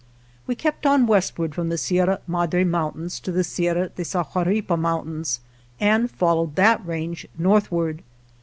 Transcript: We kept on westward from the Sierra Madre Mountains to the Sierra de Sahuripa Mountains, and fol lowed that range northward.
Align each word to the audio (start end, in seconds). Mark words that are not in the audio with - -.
We 0.47 0.55
kept 0.55 0.87
on 0.87 1.05
westward 1.05 1.53
from 1.53 1.69
the 1.69 1.77
Sierra 1.77 2.21
Madre 2.25 2.63
Mountains 2.63 3.19
to 3.19 3.31
the 3.31 3.43
Sierra 3.43 3.89
de 3.89 4.01
Sahuripa 4.03 4.75
Mountains, 4.75 5.41
and 5.79 6.09
fol 6.09 6.37
lowed 6.37 6.55
that 6.55 6.83
range 6.83 7.27
northward. 7.37 8.01